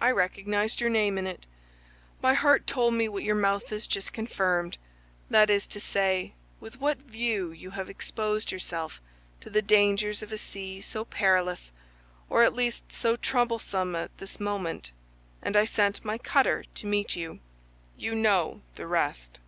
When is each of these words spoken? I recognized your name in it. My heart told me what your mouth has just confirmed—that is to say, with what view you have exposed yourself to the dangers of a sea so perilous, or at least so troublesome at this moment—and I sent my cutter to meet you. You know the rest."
I 0.00 0.12
recognized 0.12 0.80
your 0.80 0.90
name 0.90 1.18
in 1.18 1.26
it. 1.26 1.44
My 2.22 2.34
heart 2.34 2.68
told 2.68 2.94
me 2.94 3.08
what 3.08 3.24
your 3.24 3.34
mouth 3.34 3.70
has 3.70 3.88
just 3.88 4.12
confirmed—that 4.12 5.50
is 5.50 5.66
to 5.66 5.80
say, 5.80 6.34
with 6.60 6.80
what 6.80 6.98
view 6.98 7.50
you 7.50 7.70
have 7.70 7.90
exposed 7.90 8.52
yourself 8.52 9.00
to 9.40 9.50
the 9.50 9.60
dangers 9.62 10.22
of 10.22 10.30
a 10.30 10.38
sea 10.38 10.80
so 10.80 11.04
perilous, 11.04 11.72
or 12.30 12.44
at 12.44 12.54
least 12.54 12.92
so 12.92 13.16
troublesome 13.16 13.96
at 13.96 14.16
this 14.18 14.38
moment—and 14.38 15.56
I 15.56 15.64
sent 15.64 16.04
my 16.04 16.16
cutter 16.16 16.62
to 16.76 16.86
meet 16.86 17.16
you. 17.16 17.40
You 17.98 18.14
know 18.14 18.60
the 18.76 18.86
rest." 18.86 19.40